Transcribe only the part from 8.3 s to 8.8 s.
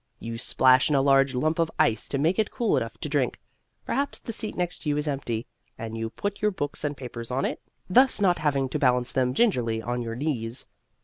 having to